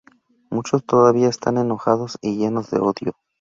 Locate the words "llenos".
2.37-2.71